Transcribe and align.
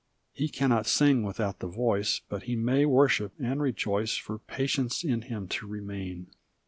He 0.33 0.47
cannot 0.49 0.87
sing 0.87 1.21
without 1.21 1.59
the 1.59 1.67
voice. 1.67 2.21
But 2.27 2.41
he 2.49 2.55
may 2.55 2.85
worship 2.85 3.33
and 3.39 3.61
rejoice 3.61 4.17
For 4.17 4.39
patience 4.39 5.03
in 5.03 5.21
him 5.21 5.47
to 5.49 5.67
remain. 5.67 6.31